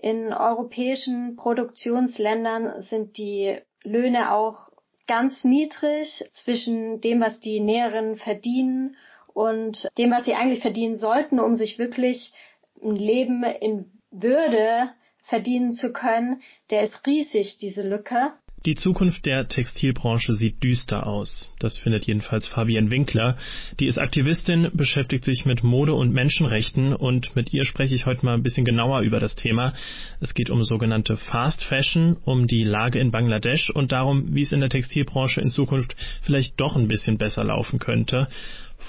[0.00, 4.70] In europäischen Produktionsländern sind die Löhne auch
[5.08, 8.96] ganz niedrig zwischen dem, was die Näherinnen verdienen
[9.34, 12.32] und dem, was sie eigentlich verdienen sollten, um sich wirklich
[12.80, 14.90] ein Leben in Würde
[15.22, 18.32] verdienen zu können, der ist riesig, diese Lücke.
[18.66, 21.48] Die Zukunft der Textilbranche sieht düster aus.
[21.60, 23.36] Das findet jedenfalls Fabienne Winkler.
[23.78, 28.26] Die ist Aktivistin, beschäftigt sich mit Mode und Menschenrechten und mit ihr spreche ich heute
[28.26, 29.74] mal ein bisschen genauer über das Thema.
[30.20, 34.50] Es geht um sogenannte Fast Fashion, um die Lage in Bangladesch und darum, wie es
[34.50, 38.26] in der Textilbranche in Zukunft vielleicht doch ein bisschen besser laufen könnte.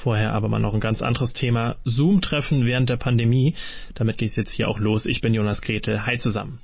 [0.03, 1.75] Vorher aber mal noch ein ganz anderes Thema.
[1.83, 3.55] Zoom-Treffen während der Pandemie.
[3.95, 5.05] Damit geht's jetzt hier auch los.
[5.05, 6.05] Ich bin Jonas Gretel.
[6.05, 6.59] Hi zusammen.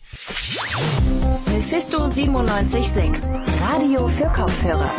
[1.45, 3.59] Mephisto 97.6.
[3.59, 4.95] Radio für Kopfhörer.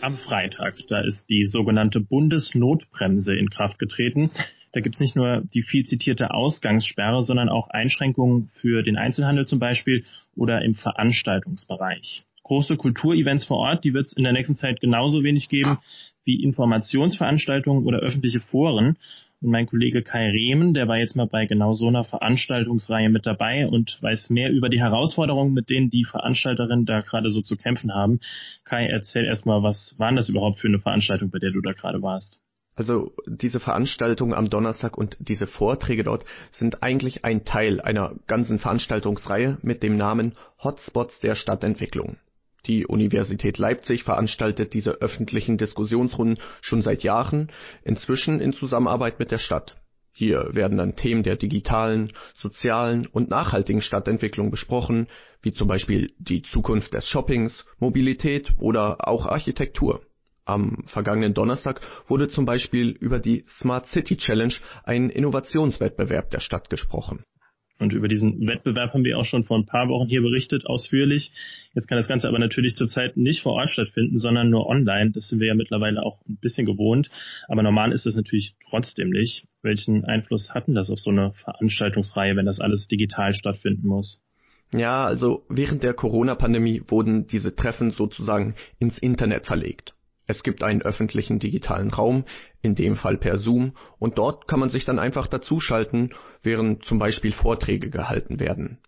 [0.00, 4.30] Am Freitag, da ist die sogenannte Bundesnotbremse in Kraft getreten.
[4.74, 9.58] Da gibt's nicht nur die viel zitierte Ausgangssperre, sondern auch Einschränkungen für den Einzelhandel zum
[9.58, 10.04] Beispiel
[10.36, 15.22] oder im Veranstaltungsbereich große Kulturevents vor Ort, die wird es in der nächsten Zeit genauso
[15.24, 15.78] wenig geben
[16.24, 18.96] wie Informationsveranstaltungen oder öffentliche Foren.
[19.40, 23.26] Und mein Kollege Kai Rehmen, der war jetzt mal bei genau so einer Veranstaltungsreihe mit
[23.26, 27.56] dabei und weiß mehr über die Herausforderungen, mit denen die Veranstalterinnen da gerade so zu
[27.56, 28.20] kämpfen haben.
[28.64, 32.00] Kai, erzähl erstmal, was war das überhaupt für eine Veranstaltung, bei der du da gerade
[32.00, 32.40] warst?
[32.76, 38.58] Also diese Veranstaltung am Donnerstag und diese Vorträge dort sind eigentlich ein Teil einer ganzen
[38.58, 42.18] Veranstaltungsreihe mit dem Namen Hotspots der Stadtentwicklung.
[42.66, 47.52] Die Universität Leipzig veranstaltet diese öffentlichen Diskussionsrunden schon seit Jahren,
[47.84, 49.76] inzwischen in Zusammenarbeit mit der Stadt.
[50.12, 55.06] Hier werden dann Themen der digitalen, sozialen und nachhaltigen Stadtentwicklung besprochen,
[55.42, 60.00] wie zum Beispiel die Zukunft des Shoppings, Mobilität oder auch Architektur.
[60.44, 64.54] Am vergangenen Donnerstag wurde zum Beispiel über die Smart City Challenge,
[64.84, 67.24] ein Innovationswettbewerb der Stadt, gesprochen
[67.78, 71.30] und über diesen Wettbewerb haben wir auch schon vor ein paar Wochen hier berichtet, ausführlich.
[71.74, 75.10] Jetzt kann das Ganze aber natürlich zurzeit nicht vor Ort stattfinden, sondern nur online.
[75.10, 77.10] Das sind wir ja mittlerweile auch ein bisschen gewohnt.
[77.48, 79.46] Aber normal ist das natürlich trotzdem nicht.
[79.62, 84.20] Welchen Einfluss hatten das auf so eine Veranstaltungsreihe, wenn das alles digital stattfinden muss?
[84.72, 89.95] Ja, also während der Corona-Pandemie wurden diese Treffen sozusagen ins Internet verlegt.
[90.26, 92.24] Es gibt einen öffentlichen digitalen Raum,
[92.60, 96.98] in dem Fall per Zoom, und dort kann man sich dann einfach dazuschalten, während zum
[96.98, 98.78] Beispiel Vorträge gehalten werden.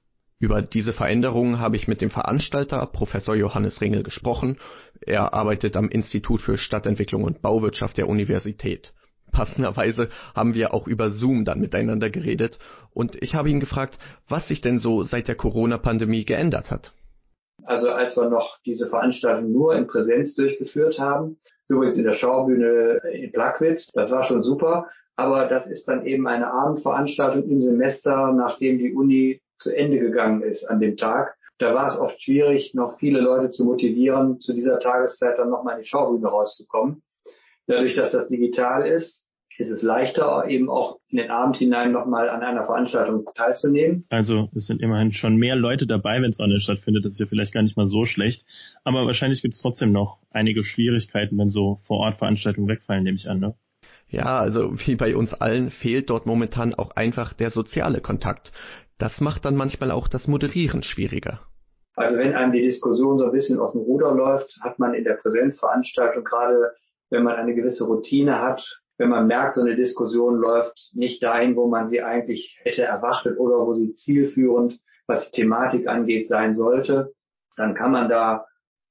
[0.40, 4.56] Über diese Veränderungen habe ich mit dem Veranstalter Professor Johannes Ringel gesprochen.
[5.00, 8.92] Er arbeitet am Institut für Stadtentwicklung und Bauwirtschaft der Universität.
[9.32, 12.58] Passenderweise haben wir auch über Zoom dann miteinander geredet
[12.94, 13.98] und ich habe ihn gefragt,
[14.28, 16.92] was sich denn so seit der Corona-Pandemie geändert hat.
[17.64, 21.38] Also als wir noch diese Veranstaltung nur in Präsenz durchgeführt haben,
[21.68, 26.26] übrigens in der Schaubühne in Plagwitz, das war schon super, aber das ist dann eben
[26.28, 31.36] eine Abendveranstaltung im Semester, nachdem die Uni zu Ende gegangen ist an dem Tag.
[31.58, 35.74] Da war es oft schwierig, noch viele Leute zu motivieren, zu dieser Tageszeit dann nochmal
[35.74, 37.02] in die Schaubühne rauszukommen.
[37.66, 39.26] Dadurch, dass das digital ist,
[39.58, 44.06] ist es leichter, eben auch in den Abend hinein nochmal an einer Veranstaltung teilzunehmen.
[44.08, 47.04] Also es sind immerhin schon mehr Leute dabei, wenn es online stattfindet.
[47.04, 48.46] Das ist ja vielleicht gar nicht mal so schlecht.
[48.84, 53.40] Aber wahrscheinlich gibt es trotzdem noch einige Schwierigkeiten, wenn so Vor-Ort-Veranstaltungen wegfallen, nehme ich an.
[53.40, 53.54] Ne?
[54.08, 58.52] Ja, also wie bei uns allen fehlt dort momentan auch einfach der soziale Kontakt.
[58.96, 61.40] Das macht dann manchmal auch das Moderieren schwieriger.
[61.96, 65.02] Also wenn einem die Diskussion so ein bisschen auf dem Ruder läuft, hat man in
[65.02, 66.70] der Präsenzveranstaltung gerade,
[67.10, 68.62] wenn man eine gewisse Routine hat,
[68.98, 73.38] wenn man merkt, so eine Diskussion läuft nicht dahin, wo man sie eigentlich hätte erwartet
[73.38, 77.12] oder wo sie zielführend, was die Thematik angeht, sein sollte,
[77.56, 78.46] dann kann man da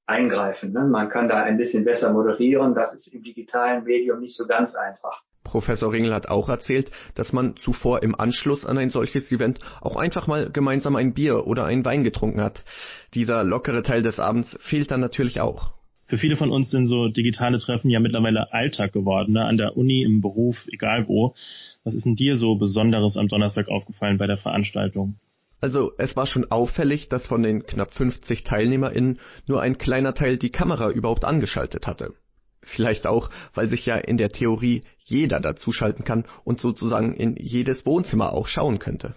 [0.08, 0.72] eingreifen.
[0.72, 0.86] Ne?
[0.86, 2.74] Man kann da ein bisschen besser moderieren.
[2.74, 5.22] Das ist im digitalen Medium nicht so ganz einfach.
[5.44, 9.96] Professor Ringel hat auch erzählt, dass man zuvor im Anschluss an ein solches Event auch
[9.96, 12.64] einfach mal gemeinsam ein Bier oder einen Wein getrunken hat.
[13.14, 17.10] Dieser lockere Teil des Abends fehlt dann natürlich auch für viele von uns sind so
[17.10, 19.46] digitale Treffen ja mittlerweile Alltag geworden, ne?
[19.46, 21.34] an der Uni, im Beruf, egal wo.
[21.84, 25.20] Was ist denn dir so Besonderes am Donnerstag aufgefallen bei der Veranstaltung?
[25.60, 30.38] Also es war schon auffällig, dass von den knapp 50 TeilnehmerInnen nur ein kleiner Teil
[30.38, 32.14] die Kamera überhaupt angeschaltet hatte.
[32.62, 37.86] Vielleicht auch, weil sich ja in der Theorie jeder dazuschalten kann und sozusagen in jedes
[37.86, 39.16] Wohnzimmer auch schauen könnte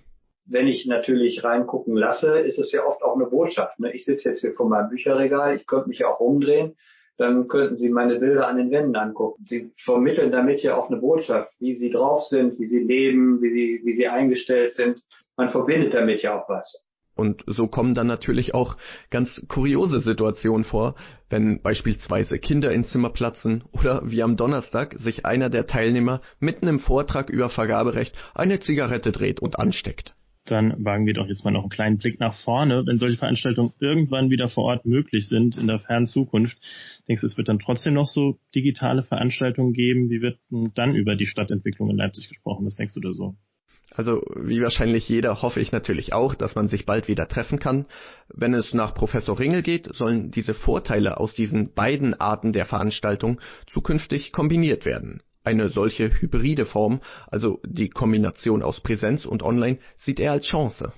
[0.50, 3.78] wenn ich natürlich reingucken lasse, ist es ja oft auch eine Botschaft.
[3.78, 3.94] Ne?
[3.94, 6.76] Ich sitze jetzt hier vor meinem Bücherregal, ich könnte mich auch umdrehen,
[7.16, 9.44] dann könnten Sie meine Bilder an den Wänden angucken.
[9.46, 13.50] Sie vermitteln damit ja auch eine Botschaft, wie Sie drauf sind, wie Sie leben, wie
[13.50, 15.02] Sie, wie Sie eingestellt sind.
[15.36, 16.82] Man verbindet damit ja auch was.
[17.14, 18.76] Und so kommen dann natürlich auch
[19.10, 20.94] ganz kuriose Situationen vor,
[21.28, 26.66] wenn beispielsweise Kinder ins Zimmer platzen oder wie am Donnerstag sich einer der Teilnehmer mitten
[26.66, 30.14] im Vortrag über Vergaberecht eine Zigarette dreht und ansteckt.
[30.50, 32.84] Dann wagen wir doch jetzt mal noch einen kleinen Blick nach vorne.
[32.86, 36.58] Wenn solche Veranstaltungen irgendwann wieder vor Ort möglich sind in der fernen Zukunft,
[37.08, 40.10] denkst du, es wird dann trotzdem noch so digitale Veranstaltungen geben?
[40.10, 40.38] Wie wird
[40.74, 42.66] dann über die Stadtentwicklung in Leipzig gesprochen?
[42.66, 43.36] Was denkst du da so?
[43.92, 47.86] Also wie wahrscheinlich jeder hoffe ich natürlich auch, dass man sich bald wieder treffen kann.
[48.28, 53.40] Wenn es nach Professor Ringel geht, sollen diese Vorteile aus diesen beiden Arten der Veranstaltung
[53.66, 55.22] zukünftig kombiniert werden.
[55.42, 60.92] Eine solche hybride Form, also die Kombination aus Präsenz und Online, sieht er als Chance.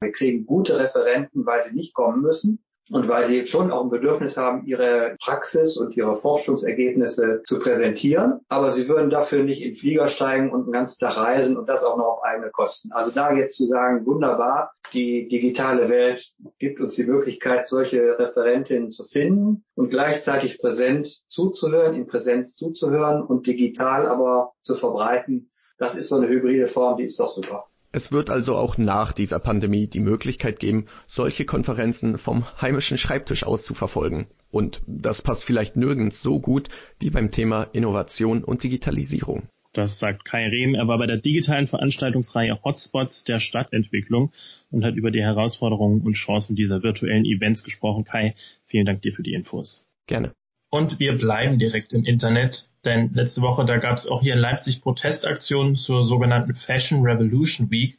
[0.00, 3.90] Wir kriegen gute Referenten, weil sie nicht kommen müssen und weil sie schon auch ein
[3.90, 8.40] Bedürfnis haben, ihre Praxis und ihre Forschungsergebnisse zu präsentieren.
[8.48, 11.82] Aber sie würden dafür nicht in Flieger steigen und einen ganzen Tag reisen und das
[11.82, 12.90] auch noch auf eigene Kosten.
[12.92, 16.22] Also da jetzt zu sagen, wunderbar, die digitale Welt
[16.58, 23.22] gibt uns die Möglichkeit, solche Referentinnen zu finden und gleichzeitig präsent zuzuhören, in Präsenz zuzuhören
[23.22, 25.50] und digital aber zu verbreiten.
[25.78, 27.64] Das ist so eine hybride Form, die ist doch super.
[27.92, 33.44] Es wird also auch nach dieser Pandemie die Möglichkeit geben, solche Konferenzen vom heimischen Schreibtisch
[33.44, 34.28] aus zu verfolgen.
[34.50, 36.68] Und das passt vielleicht nirgends so gut
[36.98, 39.48] wie beim Thema Innovation und Digitalisierung.
[39.74, 40.74] Das sagt Kai Rehm.
[40.74, 44.32] Er war bei der digitalen Veranstaltungsreihe Hotspots der Stadtentwicklung
[44.70, 48.04] und hat über die Herausforderungen und Chancen dieser virtuellen Events gesprochen.
[48.04, 48.34] Kai,
[48.66, 49.86] vielen Dank dir für die Infos.
[50.06, 50.32] Gerne.
[50.74, 54.38] Und wir bleiben direkt im Internet, denn letzte Woche, da gab es auch hier in
[54.38, 57.98] Leipzig Protestaktionen zur sogenannten Fashion Revolution Week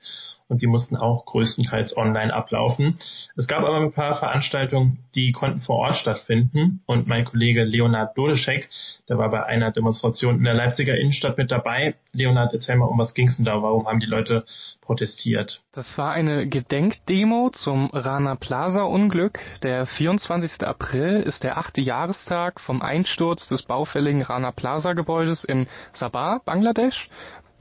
[0.54, 3.00] und die mussten auch größtenteils online ablaufen.
[3.36, 8.16] Es gab aber ein paar Veranstaltungen, die konnten vor Ort stattfinden und mein Kollege Leonard
[8.16, 8.70] Dodeschek,
[9.10, 11.96] der war bei einer Demonstration in der Leipziger Innenstadt mit dabei.
[12.14, 13.64] Leonard, erzähl mal, um was ging es denn da?
[13.64, 14.46] Warum haben die Leute
[14.82, 15.62] protestiert?
[15.74, 19.40] Das war eine Gedenkdemo zum Rana Plaza Unglück.
[19.64, 20.62] Der 24.
[20.66, 27.10] April ist der achte Jahrestag vom Einsturz des baufälligen Rana Plaza Gebäudes in Sabah, Bangladesch.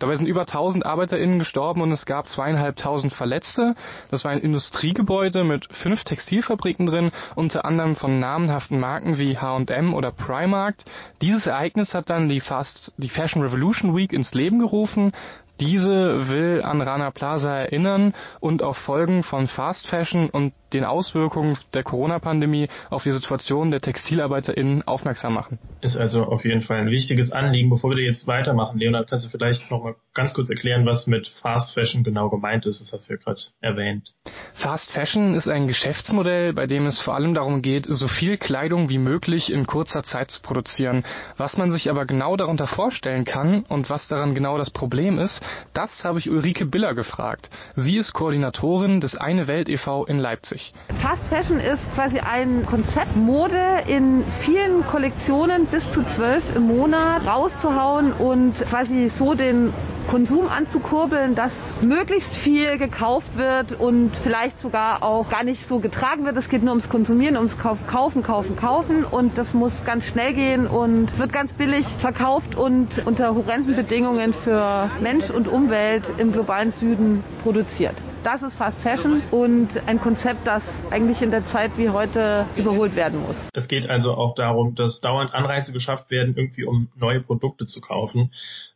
[0.02, 3.76] Dabei sind über 1000 ArbeiterInnen gestorben und es gab zweieinhalbtausend Verletzte.
[4.10, 9.94] Das war ein Industriegebäude mit fünf Textilfabriken drin, unter anderem von namenhaften Marken wie H&M
[9.94, 10.74] oder Primark.
[11.20, 15.12] Dieses Ereignis hat dann die Fast, die Fashion Revolution Week ins Leben gerufen.
[15.60, 21.58] Diese will an Rana Plaza erinnern und auf Folgen von Fast Fashion und den Auswirkungen
[21.74, 25.58] der Corona-Pandemie auf die Situation der TextilarbeiterInnen aufmerksam machen.
[25.80, 27.70] Ist also auf jeden Fall ein wichtiges Anliegen.
[27.70, 31.28] Bevor wir jetzt weitermachen, Leonard, kannst du vielleicht noch mal ganz kurz erklären, was mit
[31.40, 32.80] Fast Fashion genau gemeint ist?
[32.80, 34.12] Das hast du ja gerade erwähnt.
[34.54, 38.88] Fast Fashion ist ein Geschäftsmodell, bei dem es vor allem darum geht, so viel Kleidung
[38.88, 41.04] wie möglich in kurzer Zeit zu produzieren.
[41.36, 45.40] Was man sich aber genau darunter vorstellen kann und was daran genau das Problem ist,
[45.72, 47.50] das habe ich Ulrike Biller gefragt.
[47.74, 50.04] Sie ist Koordinatorin des Eine Welt e.V.
[50.04, 50.61] in Leipzig.
[51.00, 57.26] Fast Fashion ist quasi ein Konzept, Mode in vielen Kollektionen bis zu zwölf im Monat
[57.26, 59.72] rauszuhauen und quasi so den
[60.08, 66.24] Konsum anzukurbeln, dass möglichst viel gekauft wird und vielleicht sogar auch gar nicht so getragen
[66.24, 66.36] wird.
[66.36, 70.66] Es geht nur ums Konsumieren, ums Kaufen, Kaufen, Kaufen und das muss ganz schnell gehen
[70.66, 76.72] und wird ganz billig verkauft und unter horrenden Bedingungen für Mensch und Umwelt im globalen
[76.72, 77.94] Süden produziert.
[78.24, 82.94] Das ist Fast Fashion und ein Konzept, das eigentlich in der Zeit wie heute überholt
[82.94, 83.34] werden muss.
[83.52, 87.80] Es geht also auch darum, dass dauernd Anreize geschafft werden, irgendwie um neue Produkte zu
[87.80, 88.30] kaufen.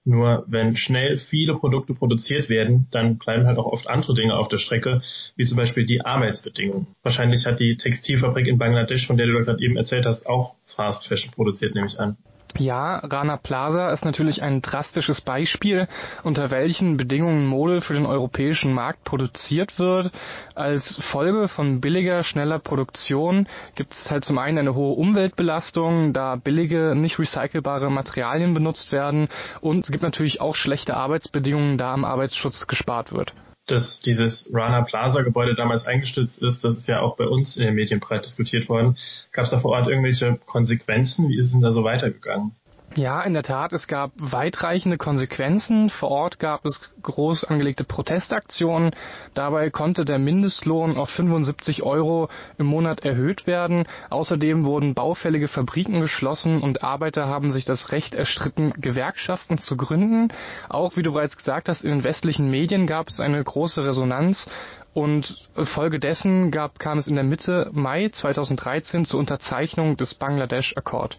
[0.04, 4.48] Nur wenn schnell viele Produkte produziert werden, dann bleiben halt auch oft andere Dinge auf
[4.48, 5.00] der Strecke,
[5.36, 6.88] wie zum Beispiel die Arbeitsbedingungen.
[7.04, 11.06] Wahrscheinlich hat die Textilfabrik in Bangladesch, von der du gerade eben erzählt hast, auch Fast
[11.06, 12.16] Fashion produziert, nehme ich an.
[12.58, 15.88] Ja, Rana Plaza ist natürlich ein drastisches Beispiel,
[16.22, 20.10] unter welchen Bedingungen Mode für den europäischen Markt produziert wird.
[20.54, 26.36] Als Folge von billiger, schneller Produktion gibt es halt zum einen eine hohe Umweltbelastung, da
[26.36, 29.28] billige, nicht recycelbare Materialien benutzt werden
[29.60, 33.34] und es gibt natürlich auch schlechte Arbeitsbedingungen, da am Arbeitsschutz gespart wird
[33.66, 37.64] dass dieses Rana Plaza Gebäude damals eingestürzt ist, das ist ja auch bei uns in
[37.64, 38.96] den Medien breit diskutiert worden.
[39.32, 41.28] Gab es da vor Ort irgendwelche Konsequenzen?
[41.28, 42.52] Wie ist es denn da so weitergegangen?
[42.96, 45.90] Ja, in der Tat, es gab weitreichende Konsequenzen.
[45.90, 48.92] Vor Ort gab es groß angelegte Protestaktionen.
[49.34, 53.84] Dabei konnte der Mindestlohn auf 75 Euro im Monat erhöht werden.
[54.08, 60.32] Außerdem wurden baufällige Fabriken geschlossen und Arbeiter haben sich das Recht erstritten, Gewerkschaften zu gründen.
[60.70, 64.48] Auch, wie du bereits gesagt hast, in den westlichen Medien gab es eine große Resonanz.
[64.94, 71.18] Und folgedessen gab, kam es in der Mitte Mai 2013 zur Unterzeichnung des Bangladesch Accord.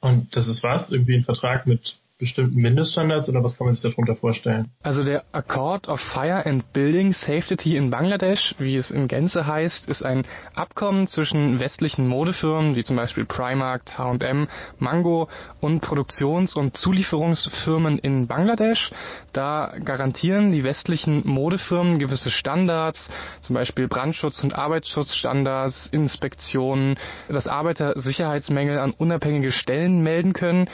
[0.00, 0.90] Und das ist was?
[0.90, 4.72] Irgendwie ein Vertrag mit bestimmten Mindeststandards oder was kann man sich darunter vorstellen?
[4.82, 9.88] Also der Accord of Fire and Building Safety in Bangladesch, wie es in Gänze heißt,
[9.88, 14.48] ist ein Abkommen zwischen westlichen Modefirmen wie zum Beispiel Primark, H&M,
[14.78, 15.28] Mango
[15.60, 18.90] und Produktions- und Zulieferungsfirmen in Bangladesch.
[19.32, 23.08] Da garantieren die westlichen Modefirmen gewisse Standards,
[23.42, 26.96] zum Beispiel Brandschutz- und Arbeitsschutzstandards, Inspektionen,
[27.28, 30.68] dass Arbeiter Sicherheitsmängel an unabhängige Stellen melden können.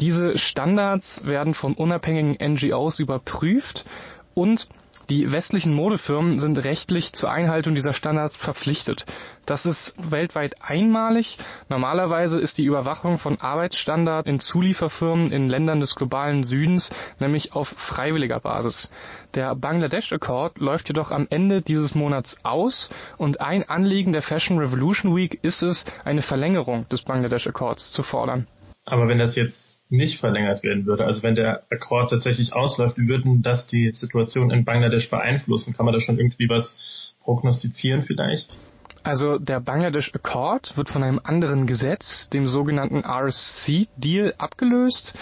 [0.00, 3.84] Diese Standards werden von unabhängigen NGOs überprüft
[4.34, 4.68] und
[5.10, 9.06] die westlichen Modefirmen sind rechtlich zur Einhaltung dieser Standards verpflichtet.
[9.46, 11.38] Das ist weltweit einmalig.
[11.70, 16.90] Normalerweise ist die Überwachung von Arbeitsstandards in Zulieferfirmen in Ländern des globalen Südens
[17.20, 18.90] nämlich auf freiwilliger Basis.
[19.34, 24.58] Der Bangladesh Accord läuft jedoch am Ende dieses Monats aus und ein Anliegen der Fashion
[24.58, 28.46] Revolution Week ist es, eine Verlängerung des Bangladesh Accords zu fordern.
[28.84, 33.08] Aber wenn das jetzt nicht verlängert werden würde, also wenn der Akkord tatsächlich ausläuft, wie
[33.08, 35.74] würden das die Situation in Bangladesch beeinflussen?
[35.74, 36.76] Kann man da schon irgendwie was
[37.22, 38.50] prognostizieren vielleicht?
[39.02, 45.14] Also der Bangladesh Accord wird von einem anderen Gesetz, dem sogenannten RSC Deal, abgelöst.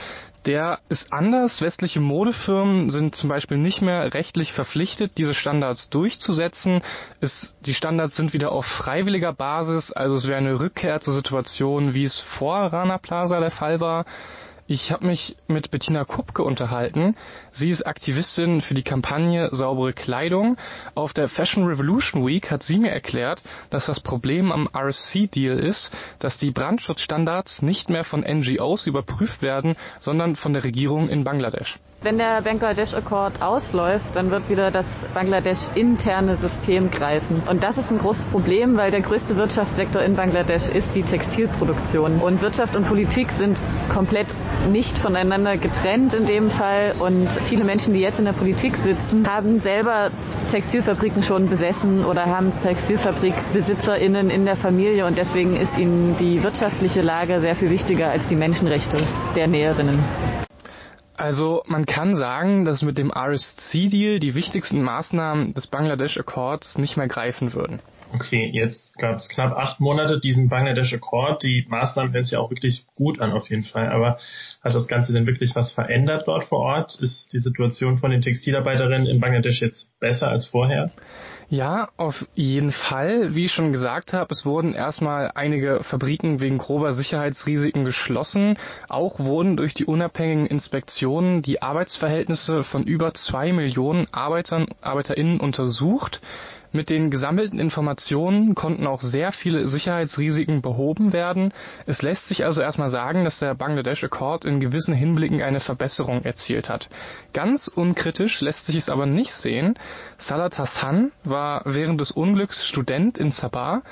[0.47, 1.61] Der ist anders.
[1.61, 6.83] Westliche Modefirmen sind zum Beispiel nicht mehr rechtlich verpflichtet, diese Standards durchzusetzen.
[7.21, 11.95] Es, die Standards sind wieder auf freiwilliger Basis, also es wäre eine Rückkehr zur Situation,
[11.95, 14.05] wie es vor Rana Plaza der Fall war.
[14.69, 17.15] Ich habe mich mit Bettina Kupke unterhalten.
[17.53, 20.57] Sie ist Aktivistin für die Kampagne Saubere Kleidung.
[20.97, 25.93] Auf der Fashion Revolution Week hat sie mir erklärt, dass das Problem am RSC-Deal ist,
[26.19, 31.79] dass die Brandschutzstandards nicht mehr von NGOs überprüft werden, sondern von der Regierung in Bangladesch.
[32.03, 37.43] Wenn der Bangladesh Accord ausläuft, dann wird wieder das Bangladesch interne System greifen.
[37.51, 42.21] Und das ist ein großes Problem, weil der größte Wirtschaftssektor in Bangladesch ist die Textilproduktion.
[42.21, 43.61] Und Wirtschaft und Politik sind
[43.93, 44.29] komplett
[44.71, 46.95] nicht voneinander getrennt in dem Fall.
[47.01, 50.11] Und viele Menschen, die jetzt in der Politik sitzen, haben selber
[50.53, 55.07] Textilfabriken schon besessen oder haben Textilfabrikbesitzerinnen in der Familie.
[55.07, 58.99] Und deswegen ist ihnen die wirtschaftliche Lage sehr viel wichtiger als die Menschenrechte
[59.35, 60.46] der Näherinnen.
[61.17, 66.97] Also man kann sagen, dass mit dem RSC-Deal die wichtigsten Maßnahmen des Bangladesh Accords nicht
[66.97, 67.81] mehr greifen würden.
[68.13, 71.43] Okay, jetzt gab es knapp acht Monate diesen Bangladesh Accord.
[71.43, 73.89] Die Maßnahmen hören sich ja auch wirklich gut an auf jeden Fall.
[73.89, 74.19] Aber
[74.63, 76.99] hat das Ganze denn wirklich was verändert dort vor Ort?
[77.01, 80.93] Ist die Situation von den Textilarbeiterinnen in Bangladesch jetzt besser als vorher?
[81.49, 83.37] Ja, auf jeden Fall.
[83.37, 88.59] Wie ich schon gesagt habe, es wurden erstmal einige Fabriken wegen grober Sicherheitsrisiken geschlossen.
[88.89, 96.21] Auch wurden durch die unabhängigen Inspektionen die Arbeitsverhältnisse von über zwei Millionen Arbeitern, ArbeiterInnen untersucht.
[96.73, 101.53] Mit den gesammelten Informationen konnten auch sehr viele Sicherheitsrisiken behoben werden.
[101.87, 106.25] Es lässt sich also erstmal sagen, dass der Bangladesh Accord in gewissen Hinblicken eine Verbesserung
[106.25, 106.89] erzielt hat.
[107.33, 109.79] Ganz unkritisch lässt sich es aber nicht sehen.
[110.19, 113.83] Salat Hassan war während des Unglücks Student in Sabah.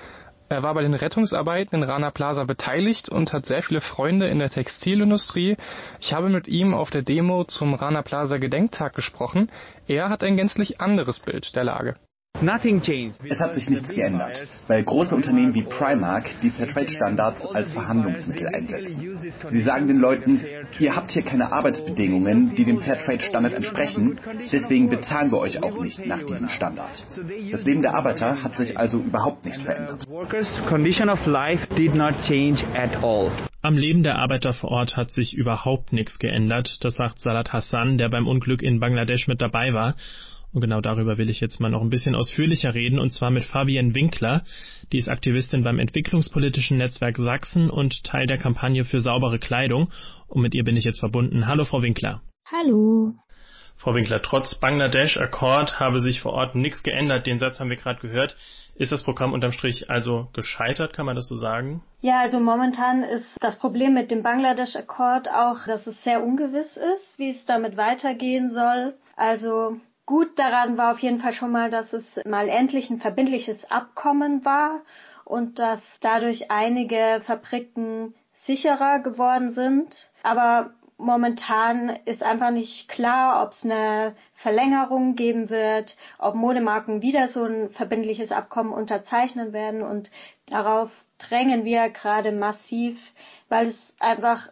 [0.50, 4.38] Er war bei den Rettungsarbeiten in Rana Plaza beteiligt und hat sehr viele Freunde in
[4.38, 5.56] der Textilindustrie.
[6.00, 9.50] Ich habe mit ihm auf der Demo zum Rana Plaza Gedenktag gesprochen.
[9.86, 11.96] Er hat ein gänzlich anderes Bild der Lage.
[12.40, 19.18] Es hat sich nichts geändert, weil große Unternehmen wie Primark die Fairtrade-Standards als Verhandlungsmittel einsetzen.
[19.50, 20.44] Sie sagen den Leuten,
[20.80, 24.18] ihr habt hier keine Arbeitsbedingungen, die dem Fairtrade-Standard entsprechen,
[24.52, 27.06] deswegen bezahlen wir euch auch nicht nach diesem Standard.
[27.52, 30.04] Das Leben der Arbeiter hat sich also überhaupt nicht verändert.
[33.62, 37.96] Am Leben der Arbeiter vor Ort hat sich überhaupt nichts geändert, das sagt Salat Hassan,
[37.96, 39.94] der beim Unglück in Bangladesch mit dabei war.
[40.54, 43.42] Und genau darüber will ich jetzt mal noch ein bisschen ausführlicher reden, und zwar mit
[43.42, 44.44] Fabienne Winkler.
[44.92, 49.90] Die ist Aktivistin beim Entwicklungspolitischen Netzwerk Sachsen und Teil der Kampagne für saubere Kleidung.
[50.28, 51.48] Und mit ihr bin ich jetzt verbunden.
[51.48, 52.22] Hallo, Frau Winkler.
[52.52, 53.14] Hallo.
[53.78, 57.26] Frau Winkler, trotz Bangladesch Akkord habe sich vor Ort nichts geändert.
[57.26, 58.36] Den Satz haben wir gerade gehört.
[58.76, 61.82] Ist das Programm unterm Strich also gescheitert, kann man das so sagen?
[62.00, 66.76] Ja, also momentan ist das Problem mit dem Bangladesch Akkord auch, dass es sehr ungewiss
[66.76, 68.94] ist, wie es damit weitergehen soll.
[69.16, 73.70] Also Gut daran war auf jeden Fall schon mal, dass es mal endlich ein verbindliches
[73.70, 74.82] Abkommen war
[75.24, 80.10] und dass dadurch einige Fabriken sicherer geworden sind.
[80.22, 87.28] Aber momentan ist einfach nicht klar, ob es eine Verlängerung geben wird, ob Modemarken wieder
[87.28, 90.10] so ein verbindliches Abkommen unterzeichnen werden und
[90.46, 92.98] darauf drängen wir gerade massiv,
[93.48, 94.48] weil es einfach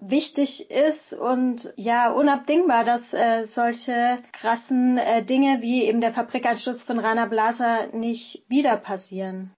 [0.00, 6.82] wichtig ist und ja unabdingbar, dass äh, solche krassen äh, Dinge wie eben der Fabrikanschluss
[6.82, 9.52] von Rana Blaser nicht wieder passieren.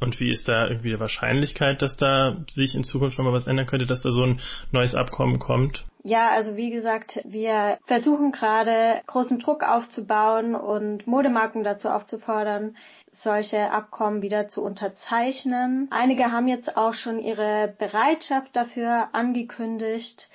[0.00, 3.66] Und wie ist da irgendwie die Wahrscheinlichkeit, dass da sich in Zukunft nochmal was ändern
[3.66, 5.84] könnte, dass da so ein neues Abkommen kommt?
[6.02, 12.76] Ja, also wie gesagt, wir versuchen gerade großen Druck aufzubauen und Modemarken dazu aufzufordern,
[13.22, 15.88] solche Abkommen wieder zu unterzeichnen.
[15.90, 20.28] Einige haben jetzt auch schon ihre Bereitschaft dafür angekündigt.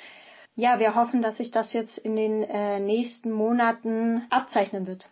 [0.55, 5.07] Ja, wir hoffen, dass sich das jetzt in den äh, nächsten Monaten abzeichnen wird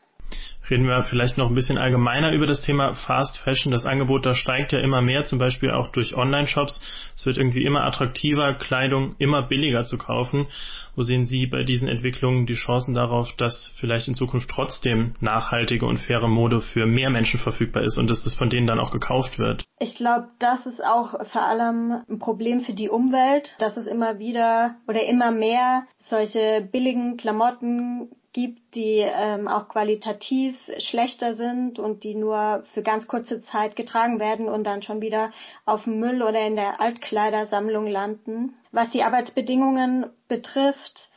[0.69, 3.71] reden wir vielleicht noch ein bisschen allgemeiner über das Thema Fast Fashion.
[3.71, 6.81] Das Angebot da steigt ja immer mehr, zum Beispiel auch durch Online-Shops.
[7.15, 10.47] Es wird irgendwie immer attraktiver, Kleidung immer billiger zu kaufen.
[10.95, 15.85] Wo sehen Sie bei diesen Entwicklungen die Chancen darauf, dass vielleicht in Zukunft trotzdem nachhaltige
[15.85, 18.91] und faire Mode für mehr Menschen verfügbar ist und dass das von denen dann auch
[18.91, 19.63] gekauft wird?
[19.79, 24.17] Ich glaube, das ist auch vor allem ein Problem für die Umwelt, dass es immer
[24.17, 32.03] wieder oder immer mehr solche billigen Klamotten gibt, die ähm, auch qualitativ schlechter sind und
[32.03, 35.31] die nur für ganz kurze Zeit getragen werden und dann schon wieder
[35.65, 38.53] auf dem Müll oder in der Altkleidersammlung landen.
[38.71, 41.09] Was die Arbeitsbedingungen betrifft,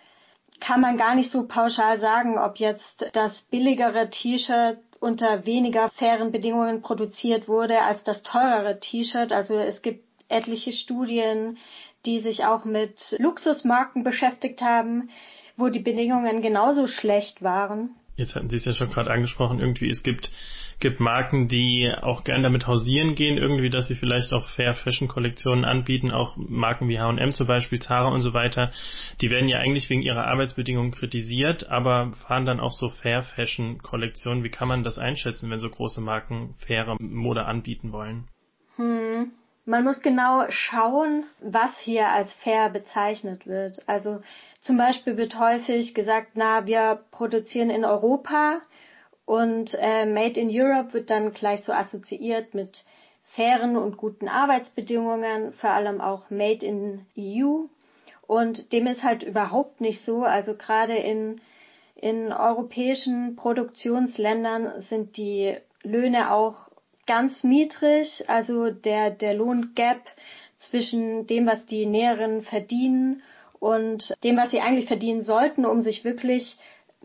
[0.60, 6.32] kann man gar nicht so pauschal sagen, ob jetzt das billigere T-Shirt unter weniger fairen
[6.32, 9.30] Bedingungen produziert wurde als das teurere T-Shirt.
[9.30, 11.58] Also es gibt etliche Studien,
[12.06, 15.10] die sich auch mit Luxusmarken beschäftigt haben,
[15.60, 17.90] wo die Bedingungen genauso schlecht waren.
[18.16, 20.30] Jetzt hatten Sie es ja schon gerade angesprochen, irgendwie es gibt,
[20.78, 25.08] gibt Marken, die auch gern damit hausieren gehen, irgendwie, dass sie vielleicht auch Fair Fashion
[25.08, 28.72] Kollektionen anbieten, auch Marken wie H&M zum Beispiel, Zara und so weiter.
[29.20, 33.78] Die werden ja eigentlich wegen ihrer Arbeitsbedingungen kritisiert, aber fahren dann auch so Fair Fashion
[33.78, 34.44] Kollektionen.
[34.44, 38.24] Wie kann man das einschätzen, wenn so große Marken faire Mode anbieten wollen?
[38.76, 39.32] Hm.
[39.66, 43.86] Man muss genau schauen, was hier als fair bezeichnet wird.
[43.86, 44.20] Also
[44.60, 48.60] zum Beispiel wird häufig gesagt, na, wir produzieren in Europa
[49.26, 52.84] und äh, Made in Europe wird dann gleich so assoziiert mit
[53.34, 57.66] fairen und guten Arbeitsbedingungen, vor allem auch Made in EU.
[58.26, 60.22] Und dem ist halt überhaupt nicht so.
[60.22, 61.40] Also gerade in,
[61.94, 66.69] in europäischen Produktionsländern sind die Löhne auch
[67.10, 70.00] ganz niedrig, also der, der Lohngap
[70.60, 73.24] zwischen dem, was die Näheren verdienen
[73.58, 76.56] und dem, was sie eigentlich verdienen sollten, um sich wirklich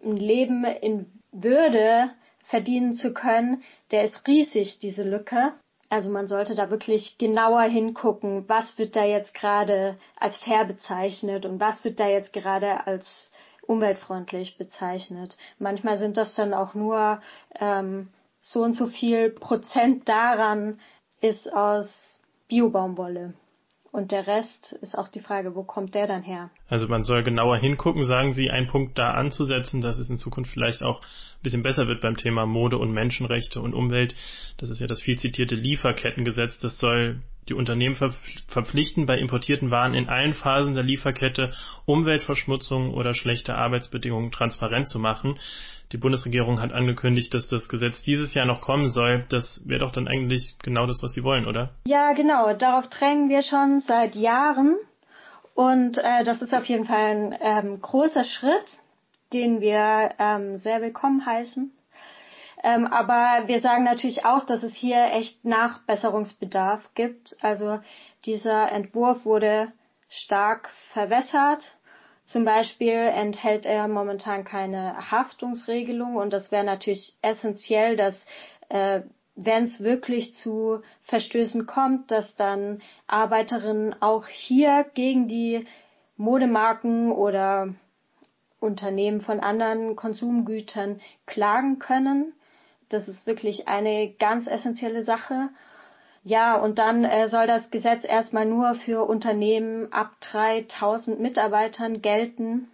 [0.03, 2.12] ein Leben in Würde
[2.43, 5.53] verdienen zu können, der ist riesig, diese Lücke.
[5.89, 11.47] Also man sollte da wirklich genauer hingucken, was wird da jetzt gerade als fair bezeichnet
[11.47, 13.32] und was wird da jetzt gerade als
[13.65, 15.36] umweltfreundlich bezeichnet.
[15.58, 17.23] Manchmal sind das dann auch nur
[17.60, 18.10] ähm,
[18.45, 20.79] so und so viel Prozent daran
[21.19, 23.34] ist aus Biobaumwolle.
[23.91, 26.51] Und der Rest ist auch die Frage, wo kommt der dann her?
[26.67, 30.51] Also man soll genauer hingucken, sagen Sie, einen Punkt da anzusetzen, dass es in Zukunft
[30.51, 34.13] vielleicht auch ein bisschen besser wird beim Thema Mode und Menschenrechte und Umwelt.
[34.58, 36.60] Das ist ja das viel zitierte Lieferkettengesetz.
[36.60, 37.95] Das soll die Unternehmen
[38.47, 41.51] verpflichten, bei importierten Waren in allen Phasen der Lieferkette
[41.86, 45.38] Umweltverschmutzung oder schlechte Arbeitsbedingungen transparent zu machen.
[45.91, 49.25] Die Bundesregierung hat angekündigt, dass das Gesetz dieses Jahr noch kommen soll.
[49.29, 51.69] Das wäre doch dann eigentlich genau das, was Sie wollen, oder?
[51.86, 52.53] Ja, genau.
[52.53, 54.75] Darauf drängen wir schon seit Jahren.
[55.53, 58.79] Und äh, das ist auf jeden Fall ein ähm, großer Schritt,
[59.31, 61.71] den wir ähm, sehr willkommen heißen.
[62.65, 67.36] Ähm, aber wir sagen natürlich auch, dass es hier echt Nachbesserungsbedarf gibt.
[67.41, 67.80] Also
[68.25, 69.71] dieser Entwurf wurde
[70.10, 71.78] stark verwässert
[72.28, 78.25] zum Beispiel enthält er momentan keine Haftungsregelung und das wäre natürlich essentiell, dass
[78.69, 79.01] äh,
[79.36, 85.67] wenn es wirklich zu Verstößen kommt, dass dann Arbeiterinnen auch hier gegen die
[86.17, 87.75] Modemarken oder
[88.60, 92.34] Unternehmen von anderen Konsumgütern klagen können.
[92.89, 95.50] Das ist wirklich eine ganz essentielle Sache.
[96.24, 102.67] Ja, und dann äh, soll das Gesetz erstmal nur für Unternehmen ab 3000 Mitarbeitern gelten,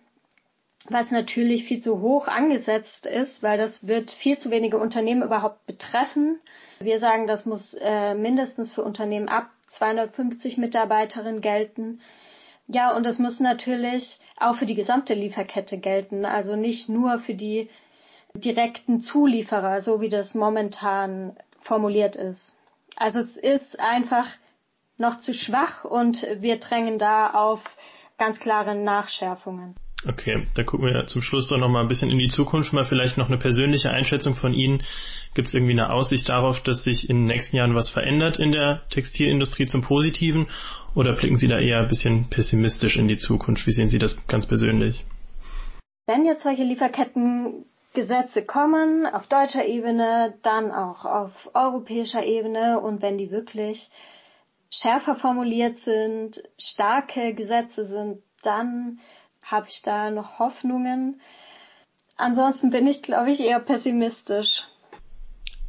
[0.89, 5.65] was natürlich viel zu hoch angesetzt ist, weil das wird viel zu wenige Unternehmen überhaupt
[5.65, 6.39] betreffen.
[6.80, 12.00] Wir sagen, das muss äh, mindestens für Unternehmen ab 250 Mitarbeiterinnen gelten.
[12.67, 17.34] Ja, und das muss natürlich auch für die gesamte Lieferkette gelten, also nicht nur für
[17.34, 17.69] die
[18.36, 22.56] direkten Zulieferer, so wie das momentan formuliert ist.
[22.96, 24.28] Also es ist einfach
[24.98, 27.62] noch zu schwach und wir drängen da auf
[28.17, 29.76] ganz klare Nachschärfungen.
[30.08, 32.86] Okay, da gucken wir zum Schluss doch noch mal ein bisschen in die Zukunft, mal
[32.86, 34.82] vielleicht noch eine persönliche Einschätzung von Ihnen.
[35.36, 38.52] Gibt es irgendwie eine Aussicht darauf, dass sich in den nächsten Jahren was verändert in
[38.52, 40.48] der Textilindustrie zum Positiven?
[40.96, 43.67] Oder blicken Sie da eher ein bisschen pessimistisch in die Zukunft?
[43.67, 45.06] Wie sehen Sie das ganz persönlich?
[46.08, 53.01] Wenn jetzt solche Lieferketten Gesetze kommen, auf deutscher Ebene, dann auch auf europäischer Ebene und
[53.01, 53.89] wenn die wirklich
[54.69, 58.99] schärfer formuliert sind, starke Gesetze sind, dann
[59.43, 61.21] habe ich da noch Hoffnungen.
[62.17, 64.63] Ansonsten bin ich, glaube ich, eher pessimistisch.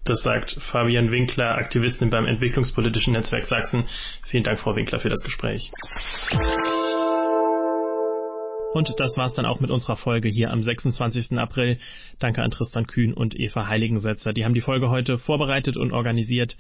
[0.05, 3.85] Das sagt Fabian Winkler, Aktivistin beim Entwicklungspolitischen Netzwerk Sachsen.
[4.27, 5.71] Vielen Dank, Frau Winkler, für das Gespräch.
[8.73, 11.39] Und das war's dann auch mit unserer Folge hier am 26.
[11.39, 11.79] April.
[12.19, 14.33] Danke an Tristan Kühn und Eva Heiligensetzer.
[14.33, 16.57] Die haben die Folge heute vorbereitet und organisiert.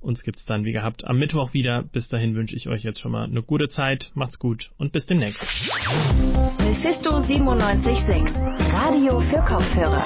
[0.00, 1.82] Uns gibt's dann wie gehabt am Mittwoch wieder.
[1.82, 4.10] Bis dahin wünsche ich euch jetzt schon mal eine gute Zeit.
[4.14, 5.40] Macht's gut und bis demnächst.
[6.58, 8.34] Mephisto 976,
[8.70, 10.04] Radio für Kopfhörer.